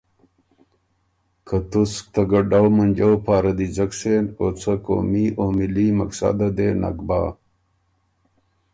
[1.47, 6.47] که تُسک ته ګډؤ منجؤ پاره دی ځک سېن او څه قومي او ملي مقصده
[6.57, 7.21] دې نک بَۀ۔